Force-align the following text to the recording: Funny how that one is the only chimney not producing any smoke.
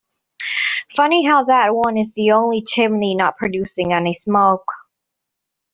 Funny 0.95 1.23
how 1.25 1.43
that 1.43 1.75
one 1.75 1.95
is 1.95 2.15
the 2.15 2.31
only 2.31 2.63
chimney 2.63 3.13
not 3.13 3.37
producing 3.37 3.93
any 3.93 4.13
smoke. 4.13 4.65